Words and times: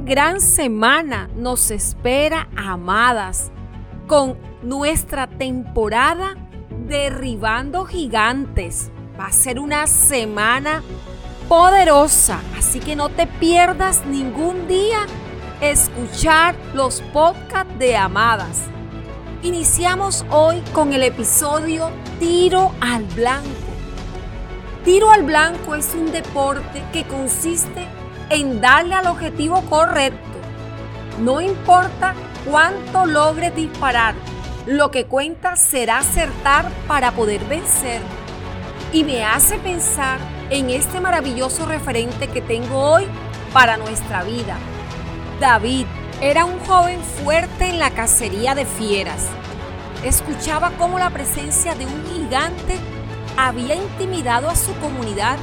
gran 0.00 0.40
semana 0.40 1.28
nos 1.36 1.70
espera, 1.70 2.48
amadas, 2.56 3.50
con 4.06 4.36
nuestra 4.62 5.26
temporada 5.26 6.36
Derribando 6.86 7.84
Gigantes. 7.84 8.90
Va 9.18 9.26
a 9.26 9.32
ser 9.32 9.58
una 9.58 9.86
semana 9.86 10.82
poderosa, 11.48 12.40
así 12.58 12.80
que 12.80 12.96
no 12.96 13.08
te 13.08 13.26
pierdas 13.26 14.04
ningún 14.06 14.68
día 14.68 15.06
escuchar 15.60 16.54
los 16.74 17.00
podcasts 17.12 17.78
de 17.78 17.96
Amadas. 17.96 18.64
Iniciamos 19.42 20.24
hoy 20.30 20.60
con 20.72 20.92
el 20.92 21.02
episodio 21.02 21.90
Tiro 22.18 22.72
al 22.80 23.04
Blanco. 23.04 23.48
Tiro 24.84 25.10
al 25.10 25.24
blanco 25.24 25.74
es 25.74 25.94
un 25.94 26.12
deporte 26.12 26.84
que 26.92 27.04
consiste 27.04 27.88
en 28.30 28.60
darle 28.60 28.94
al 28.94 29.06
objetivo 29.06 29.62
correcto. 29.62 30.20
No 31.20 31.40
importa 31.40 32.14
cuánto 32.48 33.06
logres 33.06 33.54
disparar, 33.54 34.14
lo 34.66 34.90
que 34.90 35.06
cuenta 35.06 35.56
será 35.56 35.98
acertar 35.98 36.68
para 36.88 37.12
poder 37.12 37.44
vencer. 37.44 38.00
Y 38.92 39.04
me 39.04 39.24
hace 39.24 39.58
pensar 39.58 40.18
en 40.50 40.70
este 40.70 41.00
maravilloso 41.00 41.66
referente 41.66 42.28
que 42.28 42.40
tengo 42.40 42.78
hoy 42.78 43.04
para 43.52 43.76
nuestra 43.76 44.22
vida. 44.22 44.56
David 45.40 45.86
era 46.20 46.44
un 46.44 46.58
joven 46.60 47.00
fuerte 47.00 47.68
en 47.68 47.78
la 47.78 47.90
cacería 47.90 48.54
de 48.54 48.64
fieras. 48.64 49.26
Escuchaba 50.04 50.72
cómo 50.78 50.98
la 50.98 51.10
presencia 51.10 51.74
de 51.74 51.86
un 51.86 52.04
gigante 52.06 52.78
había 53.36 53.74
intimidado 53.74 54.48
a 54.48 54.56
su 54.56 54.74
comunidad 54.76 55.36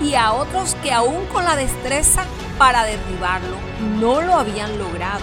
y 0.00 0.14
a 0.14 0.32
otros 0.32 0.74
que 0.82 0.92
aún 0.92 1.26
con 1.26 1.44
la 1.44 1.56
destreza 1.56 2.24
para 2.58 2.84
derribarlo 2.84 3.56
no 3.98 4.22
lo 4.22 4.34
habían 4.34 4.78
logrado. 4.78 5.22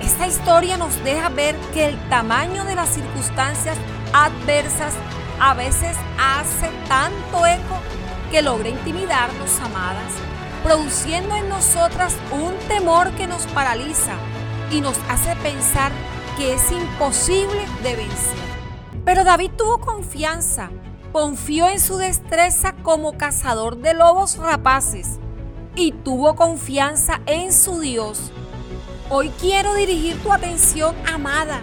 Esta 0.00 0.26
historia 0.26 0.76
nos 0.76 1.02
deja 1.02 1.28
ver 1.30 1.56
que 1.72 1.86
el 1.86 1.98
tamaño 2.08 2.64
de 2.64 2.74
las 2.74 2.90
circunstancias 2.90 3.76
adversas 4.12 4.94
a 5.40 5.54
veces 5.54 5.96
hace 6.18 6.68
tanto 6.88 7.46
eco 7.46 7.78
que 8.30 8.42
logra 8.42 8.68
intimidarnos, 8.68 9.58
amadas, 9.60 10.12
produciendo 10.62 11.36
en 11.36 11.48
nosotras 11.48 12.16
un 12.30 12.54
temor 12.68 13.10
que 13.12 13.26
nos 13.26 13.46
paraliza 13.48 14.14
y 14.70 14.80
nos 14.80 14.96
hace 15.08 15.34
pensar 15.36 15.92
que 16.36 16.54
es 16.54 16.72
imposible 16.72 17.66
de 17.82 17.96
vencer. 17.96 18.44
Pero 19.04 19.24
David 19.24 19.52
tuvo 19.56 19.78
confianza 19.78 20.70
confió 21.14 21.68
en 21.68 21.78
su 21.78 21.96
destreza 21.96 22.74
como 22.82 23.16
cazador 23.16 23.76
de 23.76 23.94
lobos 23.94 24.36
rapaces 24.36 25.20
y 25.76 25.92
tuvo 25.92 26.34
confianza 26.34 27.20
en 27.26 27.52
su 27.52 27.78
Dios. 27.78 28.32
Hoy 29.10 29.30
quiero 29.40 29.76
dirigir 29.76 30.20
tu 30.24 30.32
atención, 30.32 30.92
amada, 31.06 31.60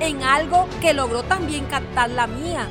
en 0.00 0.22
algo 0.22 0.66
que 0.80 0.94
logró 0.94 1.22
también 1.24 1.66
captar 1.66 2.08
la 2.08 2.26
mía, 2.26 2.68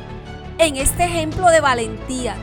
en 0.58 0.78
este 0.78 1.04
ejemplo 1.04 1.52
de 1.52 1.62
valentía. 1.62 2.36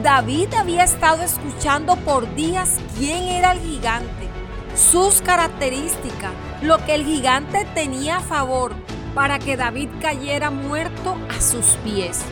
David 0.00 0.54
había 0.54 0.84
estado 0.84 1.24
escuchando 1.24 1.96
por 1.96 2.32
días 2.36 2.78
quién 2.98 3.24
era 3.24 3.50
el 3.50 3.58
gigante, 3.58 4.28
sus 4.76 5.22
características, 5.22 6.30
lo 6.62 6.78
que 6.84 6.94
el 6.94 7.04
gigante 7.04 7.66
tenía 7.74 8.18
a 8.18 8.20
favor 8.20 8.76
para 9.12 9.40
que 9.40 9.56
David 9.56 9.88
cayera 10.00 10.52
muerto 10.52 11.16
a 11.36 11.40
sus 11.40 11.66
pies. 11.82 12.22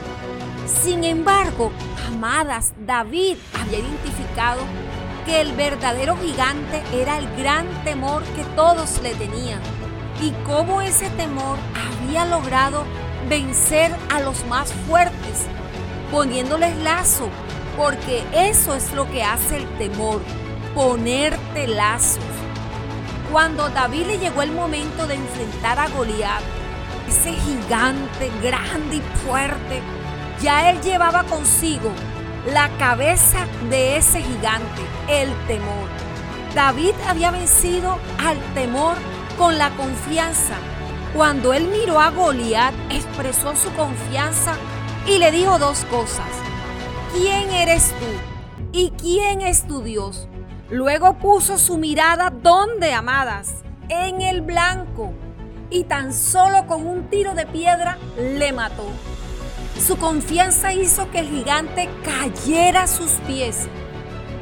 Sin 0.67 1.05
embargo, 1.05 1.70
amadas, 2.09 2.72
David 2.86 3.36
había 3.55 3.78
identificado 3.78 4.62
que 5.25 5.41
el 5.41 5.53
verdadero 5.53 6.16
gigante 6.16 6.82
era 6.93 7.19
el 7.19 7.28
gran 7.37 7.66
temor 7.84 8.25
que 8.34 8.43
todos 8.56 9.00
le 9.00 9.15
tenían 9.15 9.60
y 10.21 10.32
cómo 10.44 10.82
ese 10.82 11.09
temor 11.10 11.56
había 11.75 12.25
logrado 12.25 12.84
vencer 13.28 13.94
a 14.10 14.21
los 14.21 14.44
más 14.47 14.72
fuertes, 14.88 15.47
poniéndoles 16.10 16.77
lazo, 16.78 17.28
porque 17.77 18.25
eso 18.33 18.75
es 18.75 18.93
lo 18.93 19.09
que 19.10 19.22
hace 19.22 19.59
el 19.59 19.69
temor, 19.78 20.21
ponerte 20.75 21.69
lazos. 21.69 22.25
Cuando 23.31 23.69
David 23.69 24.06
le 24.06 24.19
llegó 24.19 24.43
el 24.43 24.53
momento 24.53 25.06
de 25.06 25.15
enfrentar 25.15 25.78
a 25.78 25.88
Goliat, 25.88 26.43
ese 27.09 27.33
gigante 27.34 28.31
grande 28.43 28.97
y 28.97 29.00
fuerte, 29.25 29.83
ya 30.41 30.70
él 30.70 30.80
llevaba 30.80 31.24
consigo 31.24 31.91
la 32.52 32.69
cabeza 32.78 33.47
de 33.70 33.97
ese 33.97 34.22
gigante, 34.22 34.82
el 35.08 35.32
temor. 35.47 35.88
David 36.54 36.94
había 37.08 37.30
vencido 37.30 37.98
al 38.19 38.38
temor 38.54 38.97
con 39.36 39.58
la 39.58 39.70
confianza. 39.70 40.54
Cuando 41.14 41.52
él 41.52 41.69
miró 41.69 42.00
a 42.00 42.10
Goliat, 42.10 42.74
expresó 42.91 43.56
su 43.56 43.70
confianza 43.72 44.54
y 45.06 45.19
le 45.19 45.30
dijo 45.30 45.58
dos 45.58 45.84
cosas. 45.86 46.28
¿Quién 47.12 47.50
eres 47.50 47.91
tú? 47.98 48.68
¿Y 48.72 48.91
quién 48.91 49.41
es 49.41 49.66
tu 49.66 49.82
Dios? 49.82 50.28
Luego 50.70 51.14
puso 51.14 51.58
su 51.58 51.78
mirada 51.78 52.30
donde, 52.30 52.92
amadas, 52.92 53.54
en 53.88 54.20
el 54.20 54.42
blanco, 54.42 55.12
y 55.70 55.84
tan 55.84 56.12
solo 56.12 56.66
con 56.66 56.86
un 56.86 57.08
tiro 57.08 57.34
de 57.34 57.47
piedra 57.47 57.98
le 58.18 58.53
mató. 58.53 58.86
Su 59.84 59.97
confianza 59.98 60.72
hizo 60.72 61.10
que 61.10 61.20
el 61.20 61.28
gigante 61.28 61.88
cayera 62.03 62.84
a 62.84 62.87
sus 62.87 63.12
pies. 63.26 63.69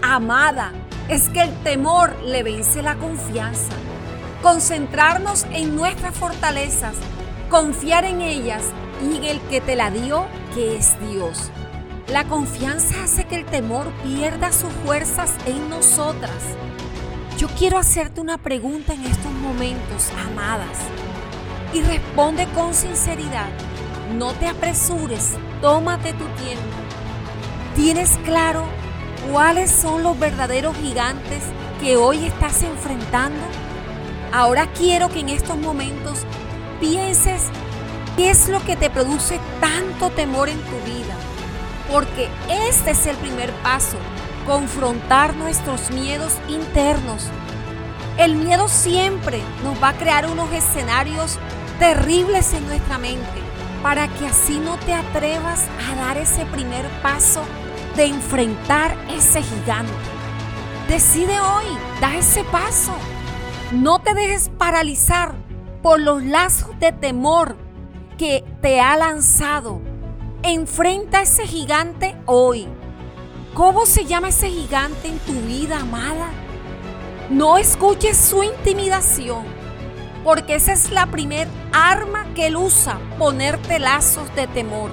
Amada, 0.00 0.72
es 1.08 1.28
que 1.28 1.42
el 1.42 1.52
temor 1.62 2.14
le 2.22 2.42
vence 2.42 2.82
la 2.82 2.94
confianza. 2.96 3.72
Concentrarnos 4.42 5.44
en 5.52 5.74
nuestras 5.76 6.14
fortalezas, 6.14 6.94
confiar 7.50 8.04
en 8.04 8.20
ellas 8.20 8.62
y 9.02 9.16
en 9.16 9.24
el 9.24 9.40
que 9.42 9.60
te 9.60 9.76
la 9.76 9.90
dio, 9.90 10.26
que 10.54 10.76
es 10.76 10.96
Dios. 11.10 11.50
La 12.08 12.24
confianza 12.24 13.02
hace 13.02 13.24
que 13.24 13.36
el 13.36 13.44
temor 13.44 13.86
pierda 14.02 14.52
sus 14.52 14.72
fuerzas 14.84 15.34
en 15.46 15.68
nosotras. 15.68 16.42
Yo 17.38 17.48
quiero 17.58 17.78
hacerte 17.78 18.20
una 18.20 18.38
pregunta 18.38 18.94
en 18.94 19.04
estos 19.04 19.32
momentos, 19.32 20.10
amadas, 20.30 20.78
y 21.72 21.80
responde 21.82 22.46
con 22.54 22.72
sinceridad. 22.72 23.48
No 24.12 24.32
te 24.34 24.46
apresures, 24.46 25.32
tómate 25.62 26.12
tu 26.12 26.26
tiempo. 26.44 26.76
¿Tienes 27.74 28.10
claro 28.24 28.64
cuáles 29.32 29.70
son 29.70 30.02
los 30.02 30.18
verdaderos 30.18 30.76
gigantes 30.76 31.42
que 31.80 31.96
hoy 31.96 32.26
estás 32.26 32.62
enfrentando? 32.62 33.42
Ahora 34.30 34.68
quiero 34.76 35.08
que 35.08 35.20
en 35.20 35.30
estos 35.30 35.56
momentos 35.56 36.20
pienses 36.80 37.44
qué 38.16 38.30
es 38.30 38.48
lo 38.48 38.62
que 38.64 38.76
te 38.76 38.90
produce 38.90 39.40
tanto 39.60 40.10
temor 40.10 40.50
en 40.50 40.60
tu 40.60 40.76
vida. 40.84 41.14
Porque 41.90 42.28
este 42.68 42.90
es 42.90 43.06
el 43.06 43.16
primer 43.16 43.50
paso, 43.62 43.96
confrontar 44.46 45.34
nuestros 45.34 45.90
miedos 45.90 46.34
internos. 46.48 47.28
El 48.18 48.36
miedo 48.36 48.68
siempre 48.68 49.40
nos 49.64 49.82
va 49.82 49.88
a 49.88 49.96
crear 49.96 50.30
unos 50.30 50.52
escenarios 50.52 51.38
terribles 51.78 52.52
en 52.52 52.66
nuestra 52.66 52.98
mente 52.98 53.44
para 53.84 54.08
que 54.08 54.26
así 54.26 54.58
no 54.60 54.78
te 54.78 54.94
atrevas 54.94 55.66
a 55.86 55.94
dar 55.96 56.16
ese 56.16 56.46
primer 56.46 56.88
paso 57.02 57.42
de 57.96 58.06
enfrentar 58.06 58.96
ese 59.14 59.42
gigante. 59.42 59.92
Decide 60.88 61.38
hoy, 61.38 61.66
da 62.00 62.16
ese 62.16 62.44
paso. 62.44 62.94
No 63.72 63.98
te 63.98 64.14
dejes 64.14 64.48
paralizar 64.48 65.34
por 65.82 66.00
los 66.00 66.22
lazos 66.22 66.70
de 66.80 66.92
temor 66.92 67.58
que 68.16 68.42
te 68.62 68.80
ha 68.80 68.96
lanzado. 68.96 69.82
Enfrenta 70.42 71.18
a 71.18 71.22
ese 71.24 71.46
gigante 71.46 72.16
hoy. 72.24 72.66
¿Cómo 73.52 73.84
se 73.84 74.06
llama 74.06 74.28
ese 74.28 74.48
gigante 74.48 75.08
en 75.08 75.18
tu 75.18 75.34
vida, 75.42 75.80
amada? 75.80 76.30
No 77.28 77.58
escuches 77.58 78.16
su 78.16 78.42
intimidación 78.44 79.44
porque 80.24 80.54
esa 80.54 80.72
es 80.72 80.90
la 80.90 81.06
primer 81.06 81.46
arma 81.72 82.26
que 82.34 82.46
él 82.46 82.56
usa, 82.56 82.98
ponerte 83.18 83.78
lazos 83.78 84.34
de 84.34 84.46
temor. 84.46 84.90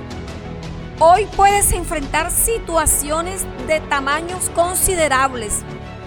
Hoy 0.99 1.25
puedes 1.35 1.71
enfrentar 1.71 2.29
situaciones 2.29 3.45
de 3.65 3.79
tamaños 3.79 4.49
considerables, 4.53 5.61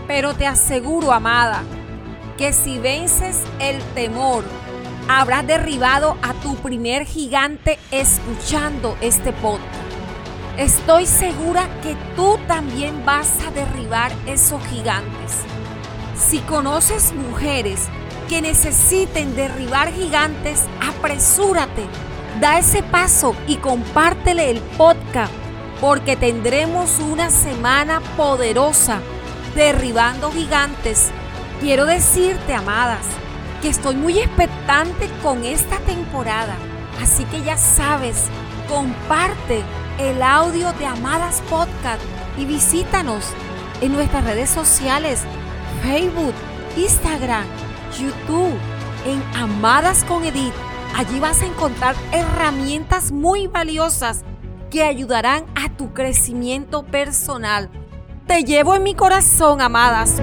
pero 0.06 0.34
te 0.34 0.46
aseguro, 0.46 1.12
amada, 1.12 1.64
que 2.36 2.52
si 2.52 2.78
vences 2.78 3.40
el 3.58 3.82
temor, 3.94 4.44
habrás 5.08 5.46
derribado 5.46 6.16
a 6.22 6.34
tu 6.34 6.54
primer 6.56 7.06
gigante 7.06 7.78
escuchando 7.90 8.96
este 9.00 9.32
podcast. 9.32 9.84
Estoy 10.58 11.06
segura 11.06 11.66
que 11.82 11.96
tú 12.14 12.38
también 12.46 13.04
vas 13.04 13.28
a 13.44 13.50
derribar 13.50 14.12
esos 14.26 14.64
gigantes. 14.66 15.40
Si 16.16 16.38
conoces 16.40 17.12
mujeres 17.12 17.88
que 18.34 18.42
necesiten 18.42 19.36
derribar 19.36 19.92
gigantes, 19.92 20.64
apresúrate, 20.80 21.86
da 22.40 22.58
ese 22.58 22.82
paso 22.82 23.36
y 23.46 23.58
compártele 23.58 24.50
el 24.50 24.58
podcast, 24.76 25.32
porque 25.80 26.16
tendremos 26.16 26.98
una 26.98 27.30
semana 27.30 28.00
poderosa 28.16 29.00
derribando 29.54 30.32
gigantes 30.32 31.12
Quiero 31.60 31.86
decirte, 31.86 32.54
amadas, 32.54 33.06
que 33.62 33.68
estoy 33.68 33.94
muy 33.94 34.18
expectante 34.18 35.08
con 35.22 35.44
esta 35.44 35.78
temporada. 35.78 36.56
Así 37.00 37.24
que 37.26 37.40
ya 37.40 37.56
sabes, 37.56 38.24
comparte 38.68 39.62
el 40.00 40.20
audio 40.24 40.72
de 40.72 40.86
Amadas 40.86 41.40
Podcast 41.48 42.02
y 42.36 42.46
visítanos 42.46 43.26
en 43.80 43.92
nuestras 43.92 44.24
redes 44.24 44.50
sociales, 44.50 45.20
Facebook, 45.84 46.34
Instagram, 46.76 47.44
YouTube, 47.98 48.52
en 49.06 49.22
Amadas 49.36 50.04
con 50.04 50.24
Edith. 50.24 50.54
Allí 50.96 51.20
vas 51.20 51.42
a 51.42 51.46
encontrar 51.46 51.94
herramientas 52.12 53.12
muy 53.12 53.46
valiosas 53.46 54.24
que 54.70 54.82
ayudarán 54.82 55.44
a 55.54 55.68
tu 55.76 55.92
crecimiento 55.92 56.84
personal. 56.84 57.70
Te 58.26 58.42
llevo 58.44 58.74
en 58.74 58.82
mi 58.82 58.94
corazón, 58.94 59.60
amadas. 59.60 60.20